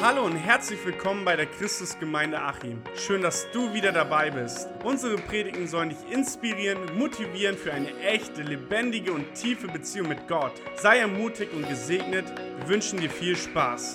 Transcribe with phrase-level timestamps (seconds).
[0.00, 2.80] Hallo und herzlich willkommen bei der Christusgemeinde Achim.
[2.94, 4.68] Schön, dass du wieder dabei bist.
[4.84, 10.52] Unsere Predigten sollen dich inspirieren, motivieren für eine echte, lebendige und tiefe Beziehung mit Gott.
[10.76, 12.26] Sei ermutigt und gesegnet.
[12.60, 13.94] Wir wünschen dir viel Spaß.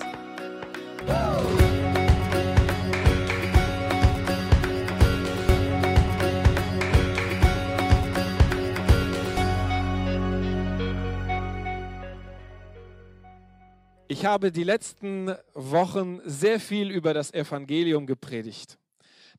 [14.28, 18.76] Habe die letzten Wochen sehr viel über das Evangelium gepredigt.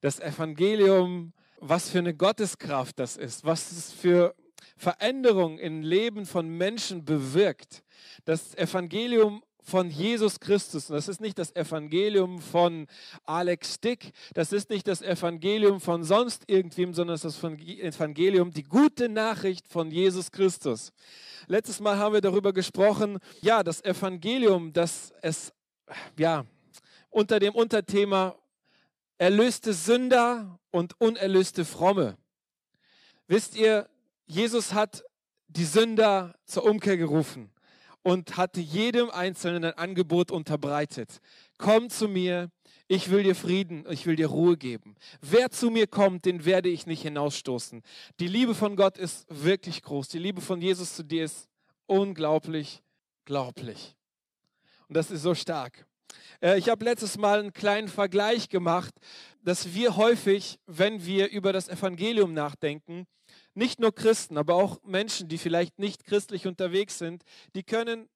[0.02, 4.34] Das Evangelium, was für eine Gotteskraft das ist, was es für
[4.78, 7.84] Veränderung im Leben von Menschen bewirkt.
[8.26, 10.90] Das Evangelium von Jesus Christus.
[10.90, 12.88] Und das ist nicht das Evangelium von
[13.26, 18.52] Alex Dick, das ist nicht das Evangelium von sonst irgendwem, sondern das ist das Evangelium,
[18.52, 20.92] die gute Nachricht von Jesus Christus.
[21.48, 25.54] Letztes Mal haben wir darüber gesprochen, ja, das Evangelium, dass es,
[26.18, 26.46] ja,
[27.10, 28.36] unter dem Unterthema
[29.18, 32.18] erlöste Sünder und unerlöste Fromme.
[33.28, 33.88] Wisst ihr,
[34.26, 35.04] Jesus hat
[35.48, 37.52] die Sünder zur Umkehr gerufen
[38.04, 41.20] und hatte jedem Einzelnen ein Angebot unterbreitet.
[41.58, 42.50] Komm zu mir,
[42.88, 44.96] ich will dir Frieden, ich will dir Ruhe geben.
[45.22, 47.84] Wer zu mir kommt, den werde ich nicht hinausstoßen.
[48.20, 50.08] Die Liebe von Gott ist wirklich groß.
[50.08, 51.48] Die Liebe von Jesus zu dir ist
[51.86, 52.82] unglaublich,
[53.26, 53.96] glaublich.
[54.88, 55.86] Und das ist so stark.
[56.42, 58.94] Äh, ich habe letztes Mal einen kleinen Vergleich gemacht,
[59.44, 63.06] dass wir häufig, wenn wir über das Evangelium nachdenken,
[63.60, 68.10] nicht nur Christen, aber auch Menschen, die vielleicht nicht christlich unterwegs sind, die können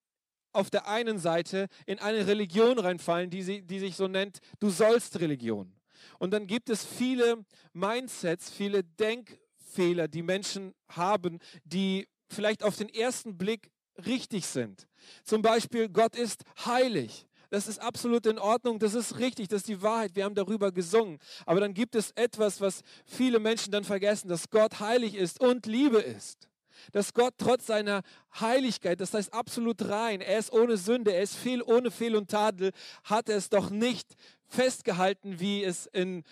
[0.53, 4.69] auf der einen Seite in eine Religion reinfallen, die, sie, die sich so nennt, du
[4.69, 5.73] sollst Religion.
[6.17, 12.89] Und dann gibt es viele Mindsets, viele Denkfehler, die Menschen haben, die vielleicht auf den
[12.89, 13.69] ersten Blick
[14.05, 14.87] richtig sind.
[15.23, 17.27] Zum Beispiel, Gott ist heilig.
[17.53, 20.71] Das ist absolut in Ordnung, das ist richtig, das ist die Wahrheit, wir haben darüber
[20.71, 21.19] gesungen.
[21.45, 25.67] Aber dann gibt es etwas, was viele Menschen dann vergessen, dass Gott heilig ist und
[25.67, 26.49] Liebe ist.
[26.93, 28.01] Dass Gott trotz seiner
[28.39, 32.31] Heiligkeit, das heißt absolut rein, er ist ohne Sünde, er ist fehl, ohne Fehl und
[32.31, 32.71] Tadel,
[33.03, 34.15] hat er es doch nicht
[34.47, 36.23] festgehalten, wie es in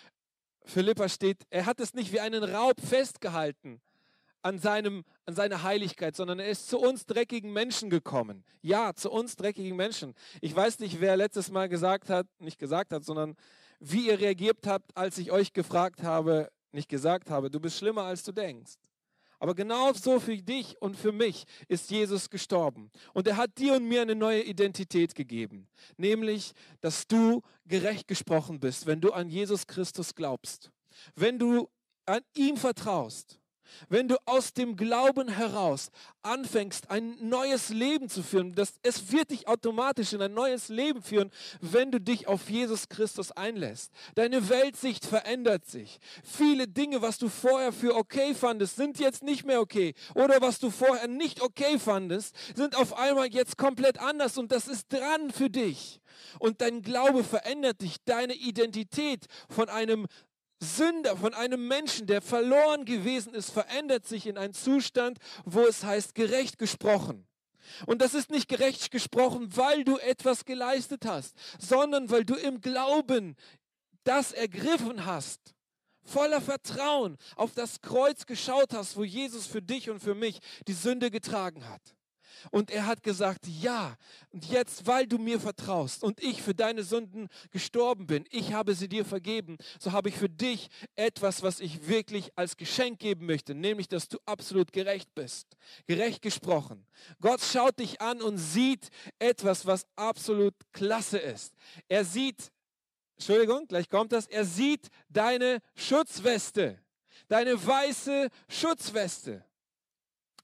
[0.66, 1.44] Philippa steht.
[1.52, 3.80] Er hat es nicht wie einen Raub festgehalten,
[4.42, 8.44] an, seinem, an seiner Heiligkeit, sondern er ist zu uns dreckigen Menschen gekommen.
[8.62, 10.14] Ja, zu uns dreckigen Menschen.
[10.42, 13.36] Ich weiß nicht, wer letztes Mal gesagt hat, nicht gesagt hat, sondern
[13.80, 18.04] wie ihr reagiert habt, als ich euch gefragt habe, nicht gesagt habe, du bist schlimmer,
[18.04, 18.74] als du denkst.
[19.40, 22.92] Aber genau so für dich und für mich ist Jesus gestorben.
[23.14, 25.68] Und er hat dir und mir eine neue Identität gegeben.
[25.98, 30.72] Nämlich, dass du gerecht gesprochen bist, wenn du an Jesus Christus glaubst.
[31.16, 31.68] Wenn du
[32.06, 33.41] an ihm vertraust
[33.90, 35.92] wenn du aus dem Glauben heraus
[36.24, 41.02] anfängst, ein neues Leben zu führen, das, es wird dich automatisch in ein neues Leben
[41.02, 43.92] führen, wenn du dich auf Jesus Christus einlässt.
[44.16, 46.00] Deine Weltsicht verändert sich.
[46.24, 49.94] Viele Dinge, was du vorher für okay fandest, sind jetzt nicht mehr okay.
[50.16, 54.68] Oder was du vorher nicht okay fandest, sind auf einmal jetzt komplett anders und das
[54.68, 56.02] ist dran für dich.
[56.40, 60.08] Und dein Glaube verändert dich, deine Identität von einem
[60.62, 65.84] Sünder, von einem Menschen, der verloren gewesen ist, verändert sich in einen Zustand, wo es
[65.84, 67.26] heißt, gerecht gesprochen.
[67.88, 72.62] Und das ist nicht gerecht gesprochen, weil du etwas geleistet hast, sondern weil du im
[72.62, 73.36] Glauben
[74.04, 75.56] das ergriffen hast,
[76.04, 80.74] voller Vertrauen auf das Kreuz geschaut hast, wo Jesus für dich und für mich die
[80.74, 81.82] Sünde getragen hat.
[82.52, 83.98] Und er hat gesagt, ja,
[84.32, 88.74] und jetzt, weil du mir vertraust und ich für deine Sünden gestorben bin, ich habe
[88.74, 93.26] sie dir vergeben, so habe ich für dich etwas, was ich wirklich als Geschenk geben
[93.26, 95.48] möchte, nämlich, dass du absolut gerecht bist.
[95.88, 96.86] Gerecht gesprochen.
[97.20, 101.54] Gott schaut dich an und sieht etwas, was absolut klasse ist.
[101.88, 102.52] Er sieht,
[103.16, 106.80] Entschuldigung, gleich kommt das, er sieht deine Schutzweste,
[107.28, 109.46] deine weiße Schutzweste.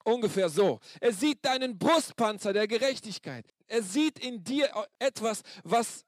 [0.08, 0.80] Ungefähr so.
[1.02, 3.46] Er sieht deinen Brustpanzer der Gerechtigkeit.
[3.68, 4.70] Er sieht in dir
[5.00, 6.06] etwas, was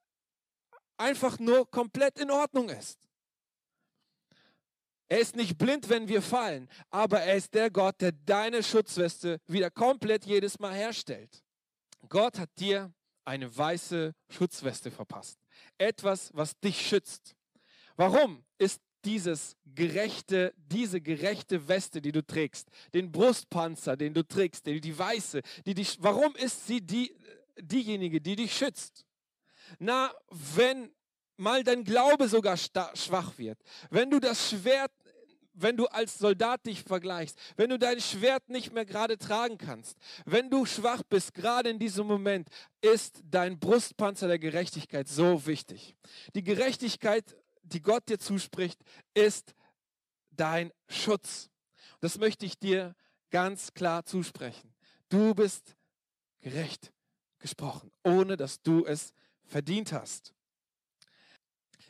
[0.96, 2.98] einfach nur komplett in Ordnung ist.
[5.10, 9.42] Er ist nicht blind, wenn wir fallen, aber er ist der Gott, der deine Schutzweste
[9.48, 11.44] wieder komplett jedes Mal herstellt.
[12.08, 12.94] Gott hat dir
[13.26, 15.40] eine weiße Schutzweste verpasst.
[15.78, 17.36] Etwas, was dich schützt.
[17.98, 24.66] Warum ist dieses gerechte, diese gerechte Weste, die du trägst, den Brustpanzer, den du trägst,
[24.66, 27.16] die, die weiße, die dich, warum ist sie die,
[27.58, 29.06] diejenige, die dich schützt?
[29.78, 30.92] Na, wenn
[31.38, 33.60] mal dein Glaube sogar schwach wird,
[33.90, 34.92] wenn du das Schwert
[35.62, 39.98] wenn du als Soldat dich vergleichst, wenn du dein Schwert nicht mehr gerade tragen kannst,
[40.26, 42.50] wenn du schwach bist, gerade in diesem Moment,
[42.82, 45.96] ist dein Brustpanzer der Gerechtigkeit so wichtig.
[46.34, 48.80] Die Gerechtigkeit, die Gott dir zuspricht,
[49.14, 49.54] ist
[50.32, 51.50] dein Schutz.
[52.00, 52.96] Das möchte ich dir
[53.30, 54.74] ganz klar zusprechen.
[55.10, 55.76] Du bist
[56.40, 56.92] gerecht
[57.40, 59.14] gesprochen, ohne dass du es
[59.44, 60.34] verdient hast.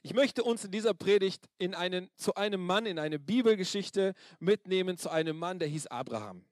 [0.01, 4.98] Ich möchte uns in dieser Predigt in einen, zu einem Mann, in eine Bibelgeschichte mitnehmen,
[4.98, 6.45] zu einem Mann, der hieß Abraham.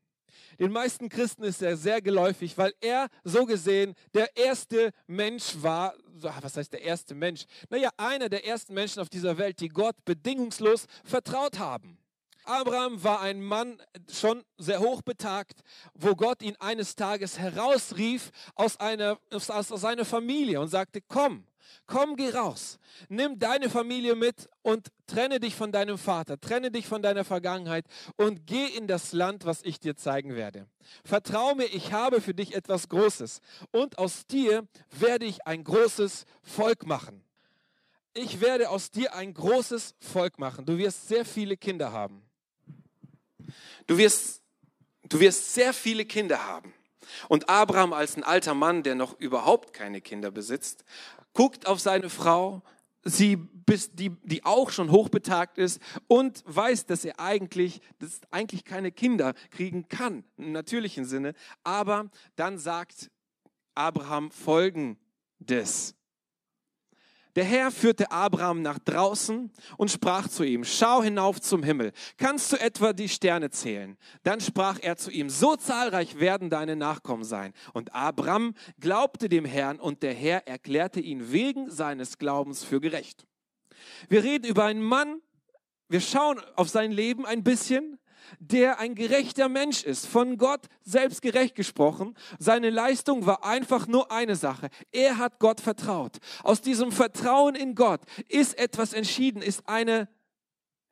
[0.60, 5.94] Den meisten Christen ist er sehr geläufig, weil er so gesehen der erste Mensch war.
[6.14, 7.46] Was heißt der erste Mensch?
[7.70, 12.00] Naja, einer der ersten Menschen auf dieser Welt, die Gott bedingungslos vertraut haben.
[12.48, 15.62] Abraham war ein Mann schon sehr hochbetagt,
[15.94, 21.46] wo Gott ihn eines Tages herausrief aus, einer, aus, aus seiner Familie und sagte, komm,
[21.86, 22.80] komm, geh raus,
[23.10, 27.86] nimm deine Familie mit und trenne dich von deinem Vater, trenne dich von deiner Vergangenheit
[28.18, 30.68] und geh in das Land, was ich dir zeigen werde.
[31.04, 33.42] Vertrau mir, ich habe für dich etwas Großes
[33.72, 37.24] und aus dir werde ich ein großes Volk machen.
[38.14, 40.66] Ich werde aus dir ein großes Volk machen.
[40.66, 42.24] Du wirst sehr viele Kinder haben.
[43.86, 44.42] Du wirst,
[45.04, 46.74] du wirst sehr viele Kinder haben.
[47.30, 50.84] Und Abraham als ein alter Mann, der noch überhaupt keine Kinder besitzt,
[51.38, 52.64] guckt auf seine Frau,
[53.04, 58.66] sie bis die, die auch schon hochbetagt ist und weiß, dass er eigentlich, dass eigentlich
[58.66, 61.36] keine Kinder kriegen kann, im natürlichen Sinne.
[61.64, 63.12] Aber dann sagt
[63.76, 65.94] Abraham folgendes.
[67.38, 72.52] Der Herr führte Abraham nach draußen und sprach zu ihm, schau hinauf zum Himmel, kannst
[72.52, 73.96] du etwa die Sterne zählen?
[74.24, 77.54] Dann sprach er zu ihm, so zahlreich werden deine Nachkommen sein.
[77.74, 83.28] Und Abraham glaubte dem Herrn und der Herr erklärte ihn wegen seines Glaubens für gerecht.
[84.10, 85.22] Wir reden über einen Mann,
[85.90, 88.00] wir schauen auf sein Leben ein bisschen,
[88.40, 92.16] der ein gerechter Mensch ist, von Gott selbst gerecht gesprochen.
[92.40, 94.70] Seine Leistung war einfach nur eine Sache.
[94.92, 96.18] Er hat Gott vertraut.
[96.44, 100.08] Aus diesem Vertrauen in Gott ist etwas entschieden, ist eine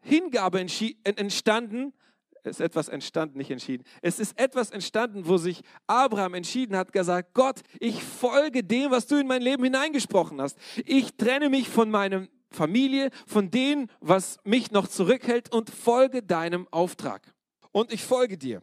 [0.01, 1.93] Hingabe entstanden.
[2.43, 3.83] Ist etwas entstanden, nicht entschieden.
[4.03, 9.07] Es ist etwas entstanden, wo sich Abraham entschieden hat, gesagt, Gott, ich folge dem, was
[9.07, 10.55] du in mein Leben hineingesprochen hast.
[10.85, 16.67] Ich trenne mich von meinem Familie, von dem, was mich noch zurückhält und folge deinem
[16.71, 17.33] Auftrag.
[17.71, 18.61] Und ich folge dir.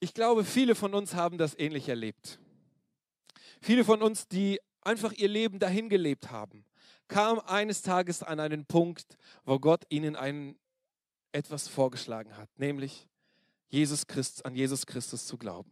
[0.00, 2.38] Ich glaube, viele von uns haben das ähnlich erlebt.
[3.60, 6.64] Viele von uns, die einfach ihr Leben dahin gelebt haben,
[7.08, 10.56] kamen eines Tages an einen Punkt, wo Gott ihnen ein,
[11.32, 13.08] etwas vorgeschlagen hat, nämlich
[13.68, 15.70] Jesus Christus, an Jesus Christus zu glauben.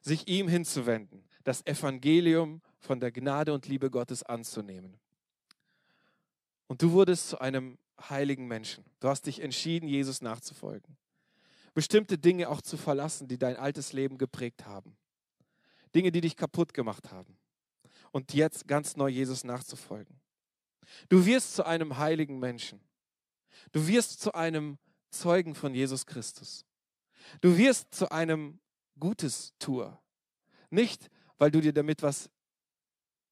[0.00, 4.98] Sich ihm hinzuwenden, das Evangelium von der Gnade und Liebe Gottes anzunehmen.
[6.72, 8.82] Und du wurdest zu einem heiligen Menschen.
[8.98, 10.96] Du hast dich entschieden, Jesus nachzufolgen.
[11.74, 14.96] Bestimmte Dinge auch zu verlassen, die dein altes Leben geprägt haben.
[15.94, 17.36] Dinge, die dich kaputt gemacht haben.
[18.10, 20.18] Und jetzt ganz neu Jesus nachzufolgen.
[21.10, 22.80] Du wirst zu einem heiligen Menschen.
[23.72, 24.78] Du wirst zu einem
[25.10, 26.64] Zeugen von Jesus Christus.
[27.42, 28.60] Du wirst zu einem
[28.98, 30.00] Gutes Tour.
[30.70, 32.30] Nicht, weil du dir damit was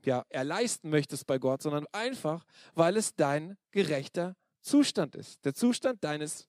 [0.06, 2.44] ja, erleisten möchtest bei Gott, sondern einfach,
[2.74, 5.44] weil es dein gerechter Zustand ist.
[5.44, 6.48] Der Zustand deines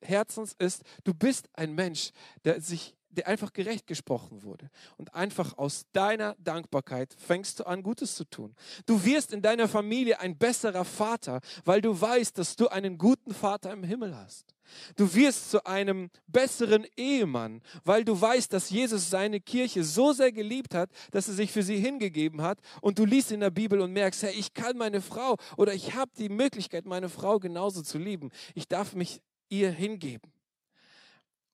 [0.00, 2.10] Herzens ist, du bist ein Mensch,
[2.44, 4.70] der sich der einfach gerecht gesprochen wurde.
[4.96, 8.54] Und einfach aus deiner Dankbarkeit fängst du an, Gutes zu tun.
[8.86, 13.34] Du wirst in deiner Familie ein besserer Vater, weil du weißt, dass du einen guten
[13.34, 14.54] Vater im Himmel hast.
[14.96, 20.32] Du wirst zu einem besseren Ehemann, weil du weißt, dass Jesus seine Kirche so sehr
[20.32, 22.58] geliebt hat, dass er sich für sie hingegeben hat.
[22.80, 25.94] Und du liest in der Bibel und merkst, Herr, ich kann meine Frau oder ich
[25.94, 28.30] habe die Möglichkeit, meine Frau genauso zu lieben.
[28.54, 30.32] Ich darf mich ihr hingeben.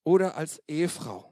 [0.05, 1.30] Oder als Ehefrau.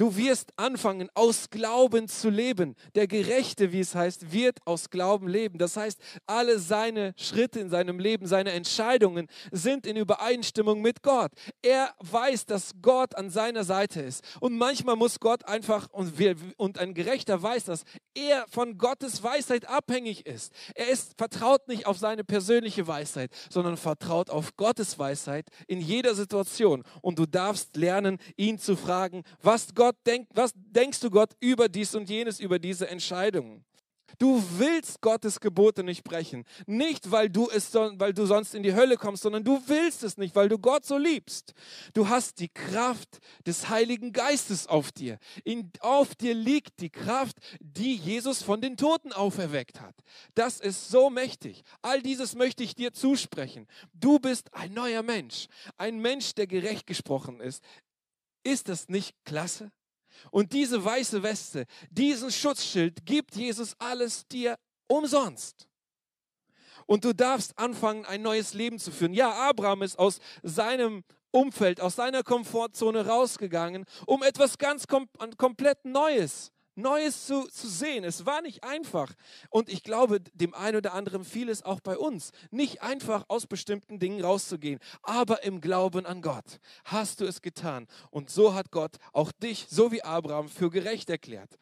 [0.00, 2.74] Du wirst anfangen, aus Glauben zu leben.
[2.94, 5.58] Der Gerechte, wie es heißt, wird aus Glauben leben.
[5.58, 11.32] Das heißt, alle seine Schritte in seinem Leben, seine Entscheidungen sind in Übereinstimmung mit Gott.
[11.60, 14.24] Er weiß, dass Gott an seiner Seite ist.
[14.40, 19.22] Und manchmal muss Gott einfach, und, wir, und ein Gerechter weiß das, er von Gottes
[19.22, 20.54] Weisheit abhängig ist.
[20.74, 26.14] Er ist, vertraut nicht auf seine persönliche Weisheit, sondern vertraut auf Gottes Weisheit in jeder
[26.14, 26.84] Situation.
[27.02, 31.32] Und du darfst lernen, ihn zu fragen, was Gott Gott denkt, was denkst du Gott
[31.40, 33.64] über dies und jenes, über diese Entscheidungen?
[34.18, 36.44] Du willst Gottes Gebote nicht brechen.
[36.66, 40.16] Nicht, weil du, es, weil du sonst in die Hölle kommst, sondern du willst es
[40.16, 41.54] nicht, weil du Gott so liebst.
[41.92, 45.18] Du hast die Kraft des Heiligen Geistes auf dir.
[45.42, 49.96] In, auf dir liegt die Kraft, die Jesus von den Toten auferweckt hat.
[50.36, 51.64] Das ist so mächtig.
[51.82, 53.66] All dieses möchte ich dir zusprechen.
[53.92, 55.48] Du bist ein neuer Mensch.
[55.78, 57.64] Ein Mensch, der gerecht gesprochen ist.
[58.44, 59.72] Ist das nicht klasse?
[60.30, 65.68] Und diese weiße Weste, diesen Schutzschild gibt Jesus alles dir umsonst.
[66.86, 69.12] Und du darfst anfangen, ein neues Leben zu führen.
[69.14, 75.84] Ja, Abraham ist aus seinem Umfeld, aus seiner Komfortzone rausgegangen, um etwas ganz kom komplett
[75.84, 76.50] Neues
[76.80, 78.04] Neues zu, zu sehen.
[78.04, 79.12] Es war nicht einfach.
[79.50, 82.32] Und ich glaube, dem einen oder anderen fiel es auch bei uns.
[82.50, 87.86] Nicht einfach aus bestimmten Dingen rauszugehen, aber im Glauben an Gott hast du es getan.
[88.10, 91.56] Und so hat Gott auch dich, so wie Abraham, für gerecht erklärt.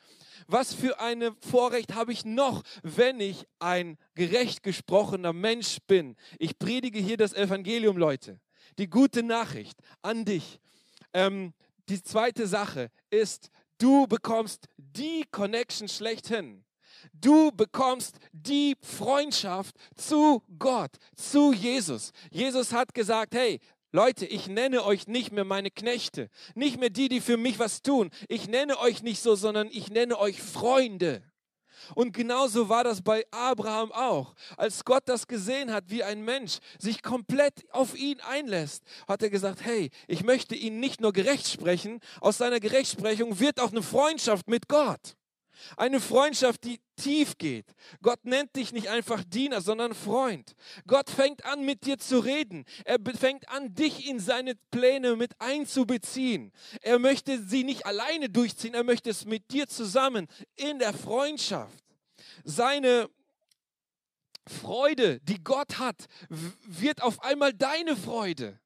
[0.46, 6.16] Was für ein Vorrecht habe ich noch, wenn ich ein gerecht gesprochener Mensch bin?
[6.38, 8.40] Ich predige hier das Evangelium, Leute.
[8.78, 10.60] Die gute Nachricht an dich.
[11.12, 11.52] Ähm,
[11.88, 16.64] die zweite Sache ist, Du bekommst die Connection schlechthin.
[17.12, 22.12] Du bekommst die Freundschaft zu Gott, zu Jesus.
[22.30, 23.60] Jesus hat gesagt, hey,
[23.92, 27.82] Leute, ich nenne euch nicht mehr meine Knechte, nicht mehr die, die für mich was
[27.82, 28.10] tun.
[28.28, 31.22] Ich nenne euch nicht so, sondern ich nenne euch Freunde.
[31.94, 34.34] Und genauso war das bei Abraham auch.
[34.56, 39.30] Als Gott das gesehen hat, wie ein Mensch sich komplett auf ihn einlässt, hat er
[39.30, 43.82] gesagt, hey, ich möchte ihn nicht nur gerecht sprechen, aus seiner Gerechtsprechung wird auch eine
[43.82, 45.17] Freundschaft mit Gott.
[45.76, 47.66] Eine Freundschaft, die tief geht.
[48.02, 50.54] Gott nennt dich nicht einfach Diener, sondern Freund.
[50.86, 52.64] Gott fängt an, mit dir zu reden.
[52.84, 56.52] Er fängt an, dich in seine Pläne mit einzubeziehen.
[56.82, 61.84] Er möchte sie nicht alleine durchziehen, er möchte es mit dir zusammen in der Freundschaft.
[62.44, 63.08] Seine
[64.48, 68.58] Freude, die Gott hat, wird auf einmal deine Freude.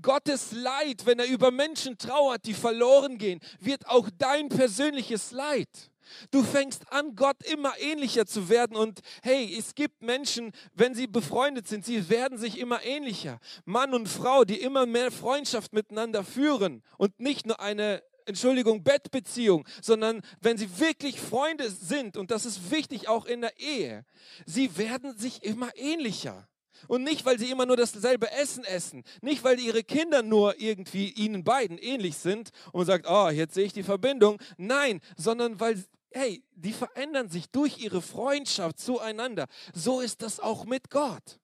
[0.00, 5.91] Gottes Leid, wenn er über Menschen trauert, die verloren gehen, wird auch dein persönliches Leid.
[6.30, 8.76] Du fängst an, Gott immer ähnlicher zu werden.
[8.76, 13.38] Und hey, es gibt Menschen, wenn sie befreundet sind, sie werden sich immer ähnlicher.
[13.64, 19.66] Mann und Frau, die immer mehr Freundschaft miteinander führen und nicht nur eine Entschuldigung, Bettbeziehung,
[19.80, 24.04] sondern wenn sie wirklich Freunde sind, und das ist wichtig auch in der Ehe,
[24.46, 26.48] sie werden sich immer ähnlicher.
[26.88, 31.10] Und nicht, weil sie immer nur dasselbe Essen essen, nicht, weil ihre Kinder nur irgendwie
[31.10, 34.40] ihnen beiden ähnlich sind und man sagt, oh, jetzt sehe ich die Verbindung.
[34.56, 35.84] Nein, sondern weil
[36.14, 39.46] hey, die verändern sich durch ihre Freundschaft zueinander.
[39.72, 41.40] So ist das auch mit Gott.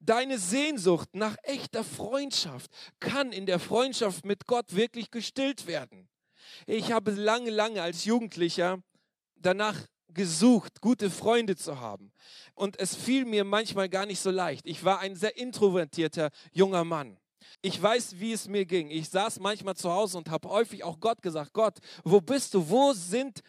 [0.00, 2.70] Deine Sehnsucht nach echter Freundschaft
[3.00, 6.08] kann in der Freundschaft mit Gott wirklich gestillt werden.
[6.66, 8.82] Ich habe lange, lange als Jugendlicher
[9.34, 9.76] danach
[10.14, 12.12] gesucht, gute Freunde zu haben.
[12.54, 14.66] Und es fiel mir manchmal gar nicht so leicht.
[14.66, 17.18] Ich war ein sehr introvertierter junger Mann.
[17.62, 18.90] Ich weiß, wie es mir ging.
[18.90, 22.68] Ich saß manchmal zu Hause und habe häufig auch Gott gesagt, Gott, wo bist du?
[22.68, 23.42] Wo sind,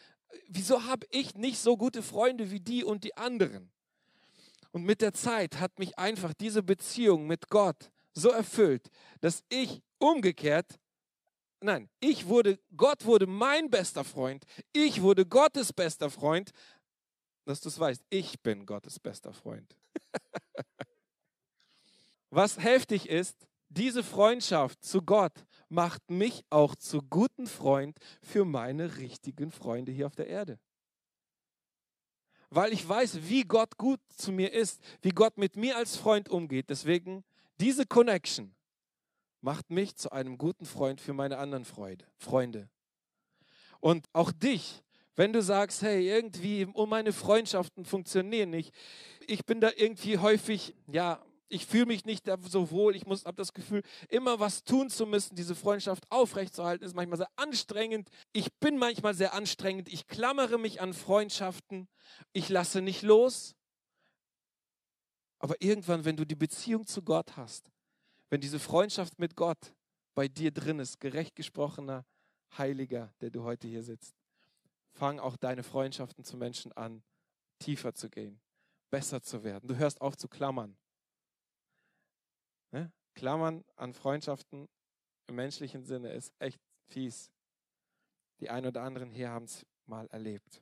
[0.48, 3.72] wieso habe ich nicht so gute Freunde wie die und die anderen?
[4.72, 8.90] Und mit der Zeit hat mich einfach diese Beziehung mit Gott so erfüllt,
[9.22, 10.80] dass ich umgekehrt,
[11.62, 16.52] nein, ich wurde, Gott wurde mein bester Freund, ich wurde Gottes bester Freund,
[17.46, 19.76] dass du es weißt, ich bin Gottes bester Freund.
[22.30, 25.34] Was heftig ist, diese Freundschaft zu Gott
[25.68, 30.60] macht mich auch zu guten Freund für meine richtigen Freunde hier auf der Erde.
[32.50, 36.30] Weil ich weiß, wie Gott gut zu mir ist, wie Gott mit mir als Freund
[36.30, 36.70] umgeht.
[36.70, 37.24] Deswegen,
[37.60, 38.56] diese Connection
[39.42, 42.70] macht mich zu einem guten Freund für meine anderen Freude, Freunde.
[43.80, 44.84] Und auch dich,
[45.16, 48.74] wenn du sagst, hey, irgendwie, meine Freundschaften funktionieren nicht,
[49.28, 53.54] ich bin da irgendwie häufig, ja, ich fühle mich nicht so wohl, ich habe das
[53.54, 58.10] Gefühl, immer was tun zu müssen, diese Freundschaft aufrechtzuerhalten, ist manchmal sehr anstrengend.
[58.32, 61.88] Ich bin manchmal sehr anstrengend, ich klammere mich an Freundschaften,
[62.34, 63.56] ich lasse nicht los.
[65.40, 67.72] Aber irgendwann, wenn du die Beziehung zu Gott hast,
[68.30, 69.74] wenn diese Freundschaft mit Gott
[70.16, 72.06] bei dir drin ist, gerecht gesprochener
[72.58, 74.16] Heiliger, der du heute hier sitzt,
[74.94, 77.04] fang auch deine Freundschaften zu Menschen an,
[77.60, 78.40] tiefer zu gehen,
[78.90, 79.68] besser zu werden.
[79.68, 80.78] Du hörst auf zu klammern.
[82.72, 82.92] Ne?
[83.16, 84.68] Klammern an Freundschaften
[85.28, 87.32] im menschlichen Sinne ist echt fies.
[88.40, 90.62] Die einen oder anderen hier haben es mal erlebt.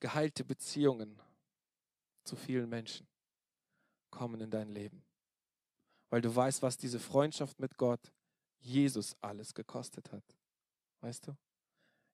[0.00, 1.20] Geheilte Beziehungen
[2.24, 3.06] zu vielen Menschen
[4.16, 5.04] kommen in dein Leben,
[6.08, 8.00] weil du weißt, was diese Freundschaft mit Gott
[8.60, 10.24] Jesus alles gekostet hat.
[11.02, 11.36] Weißt du?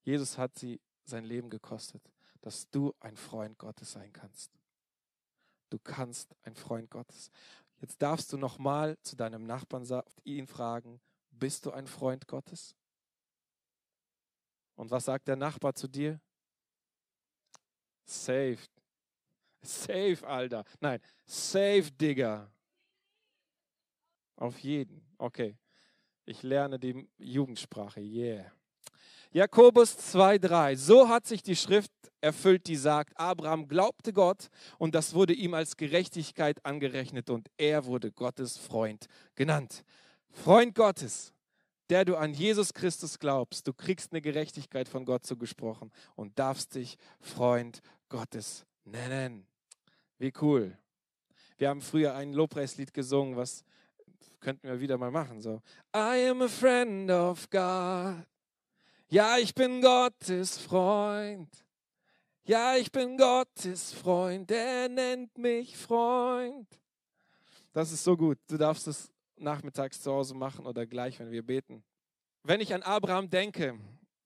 [0.02, 2.02] Jesus hat sie sein Leben gekostet,
[2.40, 4.50] dass du ein Freund Gottes sein kannst.
[5.70, 7.30] Du kannst ein Freund Gottes.
[7.80, 9.86] Jetzt darfst du nochmal zu deinem Nachbarn
[10.24, 12.74] ihn fragen, bist du ein Freund Gottes?
[14.74, 16.20] Und was sagt der Nachbar zu dir?
[18.04, 18.58] Safe.
[19.62, 20.64] Safe, Alter.
[20.80, 22.50] Nein, safe, Digger.
[24.36, 25.02] Auf jeden.
[25.18, 25.56] Okay.
[26.24, 28.00] Ich lerne die Jugendsprache.
[28.00, 28.52] Yeah.
[29.32, 30.76] Jakobus 2,3.
[30.76, 31.90] So hat sich die Schrift
[32.20, 37.86] erfüllt, die sagt, Abraham glaubte Gott und das wurde ihm als Gerechtigkeit angerechnet und er
[37.86, 39.84] wurde Gottes Freund genannt.
[40.30, 41.32] Freund Gottes,
[41.90, 46.74] der du an Jesus Christus glaubst, du kriegst eine Gerechtigkeit von Gott zugesprochen und darfst
[46.74, 49.46] dich Freund Gottes nennen.
[50.22, 50.78] Wie cool.
[51.58, 53.64] Wir haben früher ein Lobpreislied gesungen, was
[54.38, 55.40] könnten wir wieder mal machen.
[55.40, 55.60] So,
[55.92, 58.24] I am a friend of God.
[59.08, 61.48] Ja, ich bin Gottes Freund.
[62.44, 64.48] Ja, ich bin Gottes Freund.
[64.52, 66.68] Er nennt mich Freund.
[67.72, 68.38] Das ist so gut.
[68.46, 71.82] Du darfst es nachmittags zu Hause machen oder gleich, wenn wir beten.
[72.44, 73.76] Wenn ich an Abraham denke,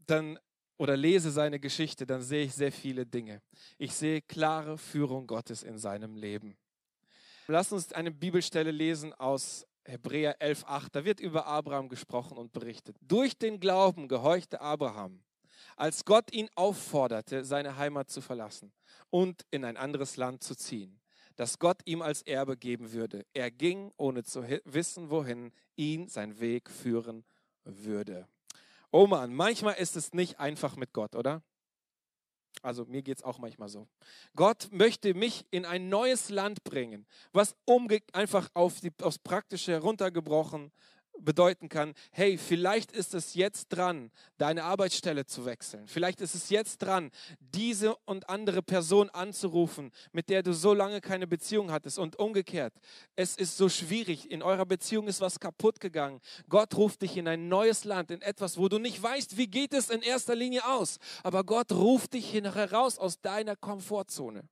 [0.07, 0.39] dann
[0.79, 3.43] oder lese seine Geschichte, dann sehe ich sehr viele Dinge.
[3.79, 6.57] Ich sehe klare Führung Gottes in seinem Leben.
[7.49, 12.97] Lass uns eine Bibelstelle lesen aus Hebräer 11.8, da wird über Abraham gesprochen und berichtet.
[13.01, 15.23] Durch den Glauben gehorchte Abraham,
[15.77, 18.73] als Gott ihn aufforderte, seine Heimat zu verlassen
[19.11, 21.01] und in ein anderes Land zu ziehen,
[21.37, 23.25] das Gott ihm als Erbe geben würde.
[23.33, 27.25] Er ging, ohne zu wissen, wohin ihn sein Weg führen
[27.65, 28.27] würde.
[28.99, 31.43] Oh Mann, manchmal ist es nicht einfach mit Gott, oder?
[32.63, 33.89] Also mir geht es auch manchmal so.
[34.35, 39.73] Gott möchte mich in ein neues Land bringen, was umge einfach auf die, aufs Praktische
[39.73, 40.73] heruntergebrochen
[41.19, 45.87] bedeuten kann, hey, vielleicht ist es jetzt dran, deine Arbeitsstelle zu wechseln.
[45.89, 51.01] Vielleicht ist es jetzt dran, diese und andere Person anzurufen, mit der du so lange
[51.01, 51.99] keine Beziehung hattest.
[51.99, 52.75] Und umgekehrt,
[53.15, 56.21] es ist so schwierig, in eurer Beziehung ist was kaputt gegangen.
[56.49, 59.73] Gott ruft dich in ein neues Land, in etwas, wo du nicht weißt, wie geht
[59.73, 60.99] es in erster Linie aus.
[61.23, 64.49] Aber Gott ruft dich heraus aus deiner Komfortzone.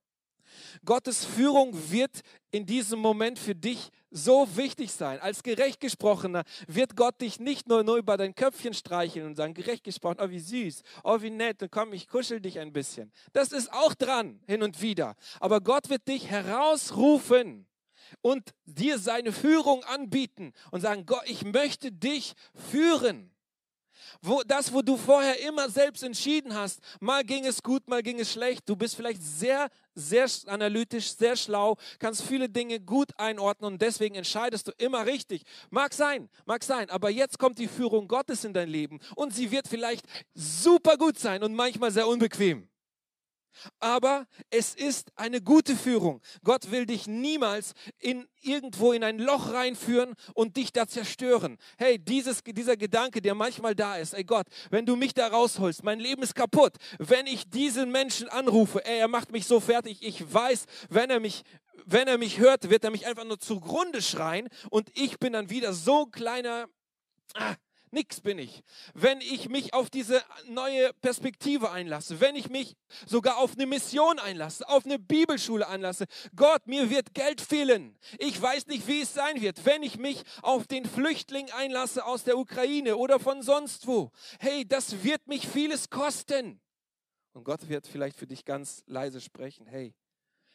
[0.83, 2.21] Gottes Führung wird
[2.51, 5.19] in diesem Moment für dich so wichtig sein.
[5.19, 9.53] Als gerecht gesprochener wird Gott dich nicht nur, nur über dein Köpfchen streicheln und sagen,
[9.53, 13.11] gerecht gesprochen, oh wie süß, oh wie nett, und komm, ich kuschel dich ein bisschen.
[13.33, 15.15] Das ist auch dran, hin und wieder.
[15.39, 17.67] Aber Gott wird dich herausrufen
[18.21, 22.33] und dir seine Führung anbieten und sagen, Gott, ich möchte dich
[22.71, 23.34] führen.
[24.21, 28.19] Wo, das, wo du vorher immer selbst entschieden hast, mal ging es gut, mal ging
[28.19, 28.67] es schlecht.
[28.67, 34.15] Du bist vielleicht sehr, sehr analytisch, sehr schlau, kannst viele Dinge gut einordnen und deswegen
[34.15, 35.43] entscheidest du immer richtig.
[35.69, 39.51] Mag sein, mag sein, aber jetzt kommt die Führung Gottes in dein Leben und sie
[39.51, 42.67] wird vielleicht super gut sein und manchmal sehr unbequem.
[43.79, 46.21] Aber es ist eine gute Führung.
[46.43, 51.57] Gott will dich niemals in irgendwo in ein Loch reinführen und dich da zerstören.
[51.77, 55.83] Hey, dieses, dieser Gedanke, der manchmal da ist, ey Gott, wenn du mich da rausholst,
[55.83, 56.75] mein Leben ist kaputt.
[56.99, 59.99] Wenn ich diesen Menschen anrufe, ey, er macht mich so fertig.
[60.01, 61.43] Ich weiß, wenn er mich,
[61.85, 65.49] wenn er mich hört, wird er mich einfach nur zugrunde schreien und ich bin dann
[65.49, 66.67] wieder so ein kleiner,
[67.33, 67.55] ah,
[67.91, 68.63] Nix bin ich.
[68.93, 74.19] Wenn ich mich auf diese neue Perspektive einlasse, wenn ich mich sogar auf eine Mission
[74.19, 77.97] einlasse, auf eine Bibelschule einlasse, Gott, mir wird Geld fehlen.
[78.19, 82.23] Ich weiß nicht, wie es sein wird, wenn ich mich auf den Flüchtling einlasse aus
[82.23, 84.11] der Ukraine oder von sonst wo.
[84.39, 86.59] Hey, das wird mich vieles kosten.
[87.33, 89.67] Und Gott wird vielleicht für dich ganz leise sprechen.
[89.67, 89.93] Hey,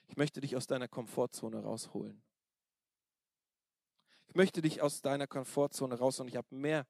[0.08, 2.22] ich möchte dich aus deiner Komfortzone rausholen.
[4.26, 6.86] Ich möchte dich aus deiner Komfortzone raus und ich habe mehr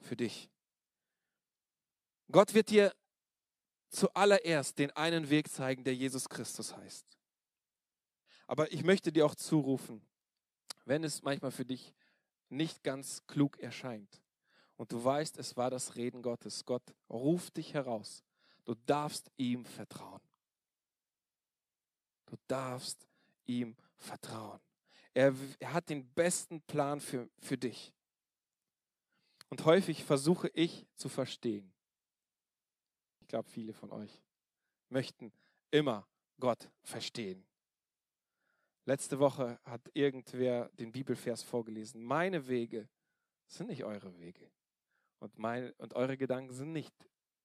[0.00, 0.50] für dich.
[2.30, 2.94] Gott wird dir
[3.88, 7.06] zuallererst den einen Weg zeigen, der Jesus Christus heißt.
[8.46, 10.00] Aber ich möchte dir auch zurufen,
[10.84, 11.94] wenn es manchmal für dich
[12.48, 14.22] nicht ganz klug erscheint
[14.76, 18.24] und du weißt, es war das Reden Gottes, Gott ruft dich heraus,
[18.64, 20.20] du darfst ihm vertrauen.
[22.26, 23.06] Du darfst
[23.46, 24.60] ihm vertrauen.
[25.12, 27.92] Er, er hat den besten Plan für, für dich.
[29.50, 31.72] Und häufig versuche ich zu verstehen.
[33.20, 34.22] Ich glaube, viele von euch
[34.88, 35.32] möchten
[35.70, 36.08] immer
[36.38, 37.44] Gott verstehen.
[38.86, 42.02] Letzte Woche hat irgendwer den Bibelvers vorgelesen.
[42.02, 42.88] Meine Wege
[43.46, 44.50] sind nicht eure Wege.
[45.18, 46.94] Und, mein, und eure Gedanken sind nicht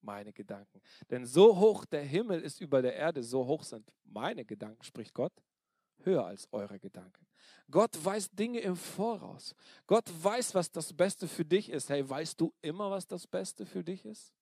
[0.01, 0.81] meine Gedanken.
[1.09, 5.13] Denn so hoch der Himmel ist über der Erde, so hoch sind meine Gedanken, spricht
[5.13, 5.33] Gott,
[6.03, 7.25] höher als eure Gedanken.
[7.71, 9.55] Gott weiß Dinge im Voraus.
[9.87, 11.89] Gott weiß, was das Beste für dich ist.
[11.89, 14.33] Hey, weißt du immer, was das Beste für dich ist?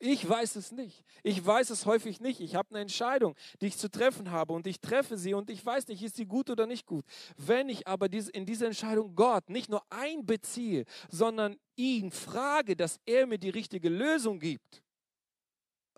[0.00, 1.04] Ich weiß es nicht.
[1.24, 2.40] Ich weiß es häufig nicht.
[2.40, 5.64] Ich habe eine Entscheidung, die ich zu treffen habe und ich treffe sie und ich
[5.64, 7.04] weiß nicht, ist sie gut oder nicht gut.
[7.36, 13.26] Wenn ich aber in diese Entscheidung Gott nicht nur einbeziehe, sondern ihn frage, dass er
[13.26, 14.82] mir die richtige Lösung gibt.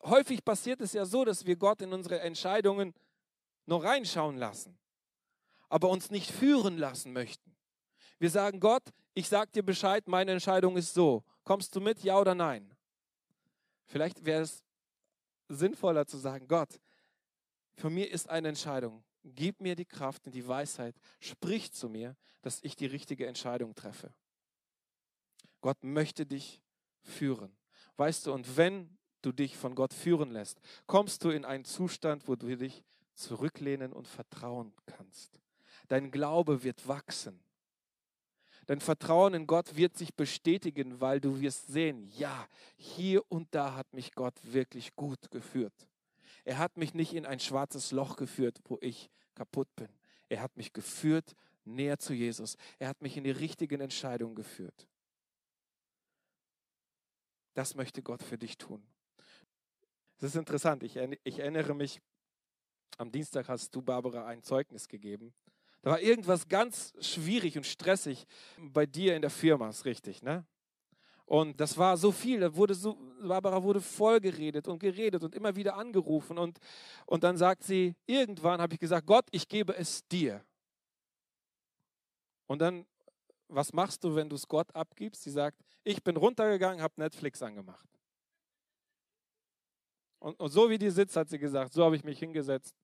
[0.02, 2.94] Häufig passiert es ja so, dass wir Gott in unsere Entscheidungen
[3.70, 4.76] noch reinschauen lassen,
[5.68, 7.56] aber uns nicht führen lassen möchten.
[8.18, 8.82] Wir sagen, Gott,
[9.14, 11.24] ich sage dir Bescheid, meine Entscheidung ist so.
[11.44, 12.74] Kommst du mit, ja oder nein?
[13.86, 14.62] Vielleicht wäre es
[15.48, 16.80] sinnvoller zu sagen, Gott,
[17.76, 19.04] für mir ist eine Entscheidung.
[19.22, 20.96] Gib mir die Kraft und die Weisheit.
[21.20, 24.12] Sprich zu mir, dass ich die richtige Entscheidung treffe.
[25.60, 26.60] Gott möchte dich
[27.02, 27.56] führen.
[27.96, 32.26] Weißt du, und wenn du dich von Gott führen lässt, kommst du in einen Zustand,
[32.28, 32.84] wo du dich
[33.20, 35.40] zurücklehnen und vertrauen kannst.
[35.88, 37.40] Dein Glaube wird wachsen.
[38.66, 43.74] Dein Vertrauen in Gott wird sich bestätigen, weil du wirst sehen, ja, hier und da
[43.74, 45.74] hat mich Gott wirklich gut geführt.
[46.44, 49.88] Er hat mich nicht in ein schwarzes Loch geführt, wo ich kaputt bin.
[50.28, 52.56] Er hat mich geführt näher zu Jesus.
[52.78, 54.88] Er hat mich in die richtigen Entscheidungen geführt.
[57.54, 58.82] Das möchte Gott für dich tun.
[60.18, 60.82] Das ist interessant.
[60.82, 62.00] Ich, ich erinnere mich,
[62.98, 65.32] am Dienstag hast du, Barbara, ein Zeugnis gegeben.
[65.82, 68.26] Da war irgendwas ganz schwierig und stressig
[68.58, 70.44] bei dir in der Firma, ist richtig, ne?
[71.24, 75.32] Und das war so viel, da wurde so, Barbara wurde voll geredet und geredet und
[75.36, 76.36] immer wieder angerufen.
[76.38, 76.58] Und,
[77.06, 80.44] und dann sagt sie, irgendwann habe ich gesagt, Gott, ich gebe es dir.
[82.48, 82.84] Und dann,
[83.46, 85.22] was machst du, wenn du es Gott abgibst?
[85.22, 87.88] Sie sagt, ich bin runtergegangen, habe Netflix angemacht.
[90.18, 92.74] Und, und so wie die sitzt, hat sie gesagt, so habe ich mich hingesetzt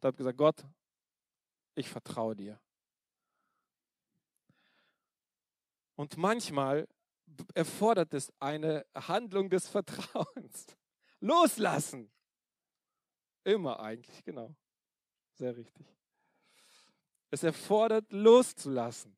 [0.00, 0.64] und habe gesagt, Gott,
[1.74, 2.60] ich vertraue dir.
[5.96, 6.88] Und manchmal
[7.54, 10.66] erfordert es eine Handlung des Vertrauens.
[11.20, 12.10] Loslassen.
[13.44, 14.54] Immer eigentlich, genau.
[15.34, 15.86] Sehr richtig.
[17.30, 19.16] Es erfordert loszulassen.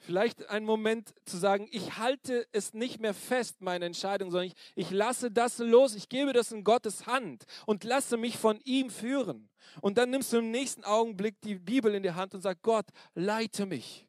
[0.00, 4.54] Vielleicht einen Moment zu sagen, ich halte es nicht mehr fest, meine Entscheidung, sondern ich,
[4.76, 8.90] ich lasse das los, ich gebe das in Gottes Hand und lasse mich von ihm
[8.90, 9.50] führen.
[9.80, 12.86] Und dann nimmst du im nächsten Augenblick die Bibel in die Hand und sagst, Gott,
[13.14, 14.06] leite mich.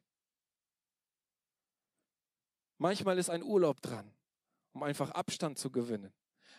[2.78, 4.10] Manchmal ist ein Urlaub dran,
[4.72, 6.12] um einfach Abstand zu gewinnen.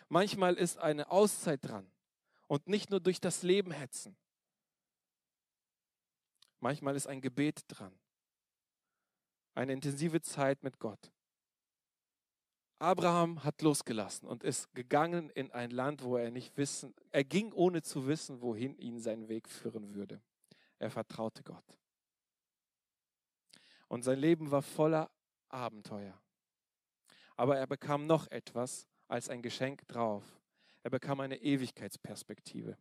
[0.08, 1.90] Manchmal ist eine Auszeit dran
[2.48, 4.14] und nicht nur durch das Leben hetzen.
[6.60, 7.98] Manchmal ist ein Gebet dran
[9.54, 11.12] eine intensive Zeit mit Gott.
[12.78, 17.52] Abraham hat losgelassen und ist gegangen in ein Land, wo er nicht wissen, er ging
[17.52, 20.20] ohne zu wissen, wohin ihn sein Weg führen würde.
[20.80, 21.78] Er vertraute Gott.
[23.86, 25.12] Und sein Leben war voller
[25.48, 26.20] Abenteuer.
[27.36, 30.24] Aber er bekam noch etwas als ein Geschenk drauf.
[30.82, 32.76] Er bekam eine Ewigkeitsperspektive.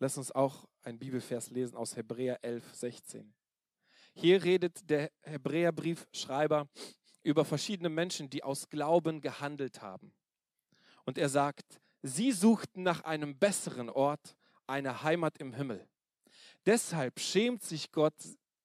[0.00, 3.32] Lass uns auch ein Bibelvers lesen aus Hebräer 11, 16.
[4.14, 6.68] Hier redet der Hebräerbriefschreiber
[7.22, 10.12] über verschiedene Menschen, die aus Glauben gehandelt haben.
[11.04, 15.88] Und er sagt, sie suchten nach einem besseren Ort, eine Heimat im Himmel.
[16.66, 18.14] Deshalb schämt sich Gott,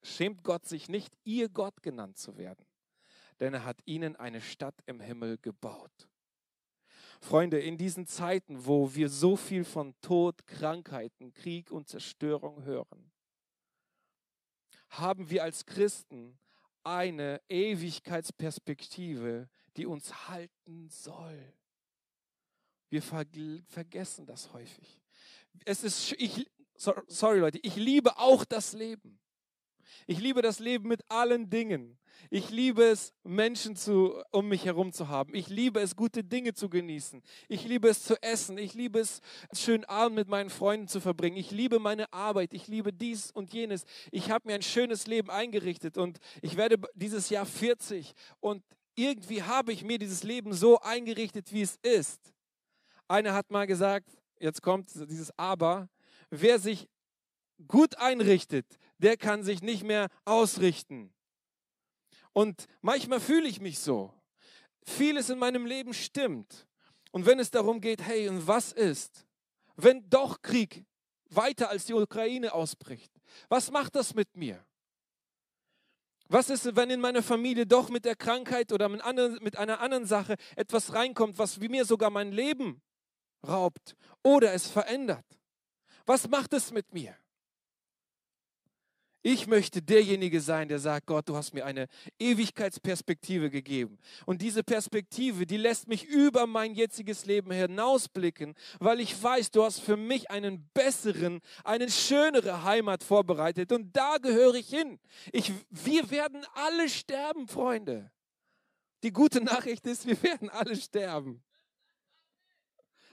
[0.04, 2.66] schämt Gott sich nicht, ihr Gott genannt zu werden,
[3.40, 6.10] denn er hat ihnen eine Stadt im Himmel gebaut.
[7.22, 13.12] Freunde, in diesen Zeiten, wo wir so viel von Tod, Krankheiten, Krieg und Zerstörung hören,
[15.00, 16.38] haben wir als Christen
[16.84, 21.54] eine Ewigkeitsperspektive, die uns halten soll.
[22.90, 23.26] Wir ver
[23.68, 25.02] vergessen das häufig.
[25.66, 29.20] Es ist, ich, sorry Leute, ich liebe auch das Leben.
[30.08, 31.98] Ich liebe das Leben mit allen Dingen.
[32.30, 35.36] Ich liebe es, Menschen zu, um mich herum zu haben.
[35.36, 37.22] Ich liebe es, gute Dinge zu genießen.
[37.48, 38.58] Ich liebe es zu essen.
[38.58, 39.22] Ich liebe es,
[39.54, 41.38] schönen Abend mit meinen Freunden zu verbringen.
[41.38, 42.54] Ich liebe meine Arbeit.
[42.54, 43.86] Ich liebe dies und jenes.
[44.12, 48.64] Ich habe mir ein schönes Leben eingerichtet und ich werde dieses Jahr 40 und
[48.96, 52.34] irgendwie habe ich mir dieses Leben so eingerichtet, wie es ist.
[53.08, 55.90] Einer hat mal gesagt, jetzt kommt dieses Aber,
[56.30, 56.88] wer sich
[57.68, 58.66] gut einrichtet,
[58.98, 61.14] der kann sich nicht mehr ausrichten.
[62.34, 64.14] Und manchmal fühle ich mich so.
[64.84, 66.68] Vieles in meinem Leben stimmt.
[67.12, 69.26] Und wenn es darum geht, hey, und was ist,
[69.78, 70.86] wenn doch Krieg
[71.30, 73.12] weiter als die Ukraine ausbricht?
[73.50, 74.66] Was macht das mit mir?
[76.28, 79.02] Was ist, wenn in meiner Familie doch mit der Krankheit oder mit,
[79.58, 82.82] einer anderen Sache etwas reinkommt, was wie mir sogar mein Leben
[83.48, 85.26] raubt oder es verändert?
[86.06, 87.16] Was macht es mit mir?
[89.28, 91.88] Ich möchte derjenige sein, der sagt, Gott, du hast mir eine
[92.20, 93.98] Ewigkeitsperspektive gegeben.
[94.28, 99.64] Und diese Perspektive, die lässt mich über mein jetziges Leben hinausblicken, weil ich weiß, du
[99.64, 103.72] hast für mich einen besseren, eine schönere Heimat vorbereitet.
[103.72, 105.00] Und da gehöre ich hin.
[105.32, 108.12] Ich, wir werden alle sterben, Freunde.
[109.02, 111.42] Die gute Nachricht ist, wir werden alle sterben.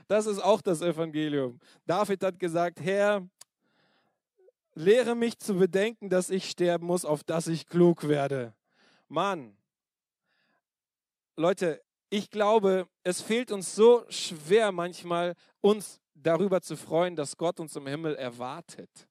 [0.09, 1.59] Das ist auch das Evangelium.
[1.87, 3.27] David hat gesagt, Herr,
[4.75, 8.55] Lehre mich zu bedenken, dass ich sterben muss, auf dass ich klug werde.
[9.09, 9.57] Mann,
[11.37, 17.59] Leute, ich glaube, es fehlt uns so schwer manchmal, uns darüber zu freuen, dass Gott
[17.59, 19.09] uns im Himmel erwartet.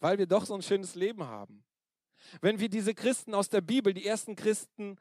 [0.00, 1.64] Weil wir doch so ein schönes Leben haben.
[2.40, 4.96] Wenn wir diese Christen aus der Bibel, die ersten Christen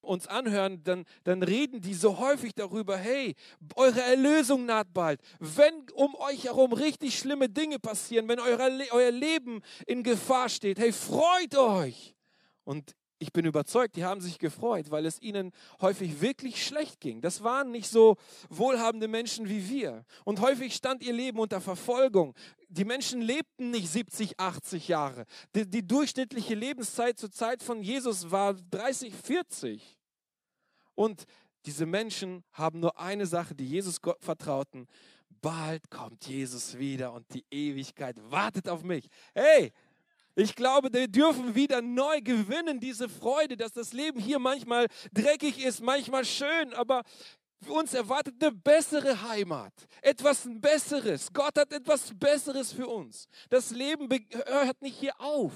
[0.00, 3.34] uns anhören, dann, dann reden die so häufig darüber, hey,
[3.76, 5.20] eure Erlösung naht bald.
[5.38, 8.58] Wenn um euch herum richtig schlimme Dinge passieren, wenn euer,
[8.90, 12.14] euer Leben in Gefahr steht, hey, freut euch.
[12.64, 17.20] Und ich bin überzeugt, die haben sich gefreut, weil es ihnen häufig wirklich schlecht ging.
[17.20, 18.16] Das waren nicht so
[18.48, 20.04] wohlhabende Menschen wie wir.
[20.24, 22.34] Und häufig stand ihr Leben unter Verfolgung.
[22.68, 25.24] Die Menschen lebten nicht 70, 80 Jahre.
[25.54, 29.98] Die, die durchschnittliche Lebenszeit zur Zeit von Jesus war 30, 40.
[30.94, 31.24] Und
[31.66, 34.86] diese Menschen haben nur eine Sache, die Jesus Gott vertrauten.
[35.40, 39.08] Bald kommt Jesus wieder und die Ewigkeit wartet auf mich.
[39.34, 39.72] Hey,
[40.38, 45.64] ich glaube, wir dürfen wieder neu gewinnen, diese Freude, dass das Leben hier manchmal dreckig
[45.64, 47.02] ist, manchmal schön, aber
[47.66, 51.32] uns erwartet eine bessere Heimat, etwas Besseres.
[51.32, 53.26] Gott hat etwas Besseres für uns.
[53.50, 54.08] Das Leben
[54.46, 55.52] hört nicht hier auf.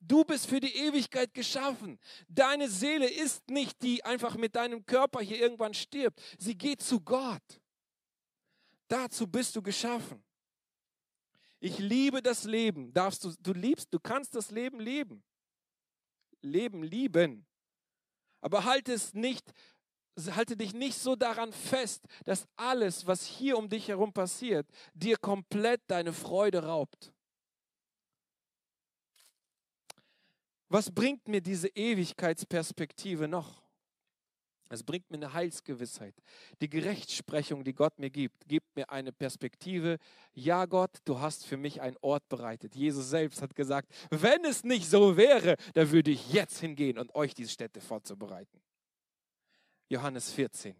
[0.00, 1.98] Du bist für die Ewigkeit geschaffen.
[2.28, 6.20] Deine Seele ist nicht die einfach mit deinem Körper hier irgendwann stirbt.
[6.38, 7.60] Sie geht zu Gott.
[8.86, 10.25] Dazu bist du geschaffen.
[11.66, 12.92] Ich liebe das Leben.
[12.92, 15.24] Darfst du, du liebst, du kannst das Leben leben.
[16.40, 17.44] Leben lieben.
[18.40, 19.52] Aber halte es nicht,
[20.30, 25.16] halte dich nicht so daran fest, dass alles, was hier um dich herum passiert, dir
[25.16, 27.12] komplett deine Freude raubt.
[30.68, 33.65] Was bringt mir diese Ewigkeitsperspektive noch?
[34.68, 36.14] Es bringt mir eine Heilsgewissheit.
[36.60, 39.98] Die Gerechtsprechung, die Gott mir gibt, gibt mir eine Perspektive.
[40.34, 42.74] Ja, Gott, du hast für mich einen Ort bereitet.
[42.74, 47.14] Jesus selbst hat gesagt, wenn es nicht so wäre, dann würde ich jetzt hingehen und
[47.14, 48.60] euch diese Städte vorzubereiten.
[49.88, 50.74] Johannes 14.